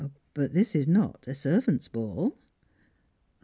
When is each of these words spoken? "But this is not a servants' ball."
"But 0.33 0.53
this 0.55 0.73
is 0.73 0.87
not 0.87 1.27
a 1.27 1.35
servants' 1.35 1.87
ball." 1.87 2.35